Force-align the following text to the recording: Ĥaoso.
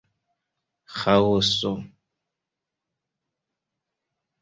Ĥaoso. 0.99 1.73